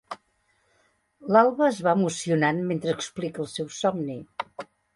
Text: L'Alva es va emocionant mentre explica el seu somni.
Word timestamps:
L'Alva 1.35 1.67
es 1.67 1.83
va 1.89 1.93
emocionant 1.99 2.63
mentre 2.73 2.97
explica 2.97 3.47
el 3.47 3.51
seu 3.55 3.73
somni. 3.85 4.21